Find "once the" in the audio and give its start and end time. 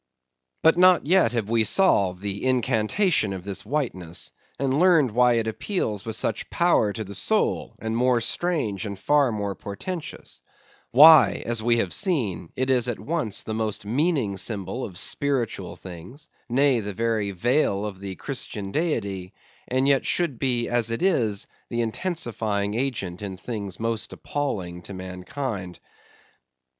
12.99-13.53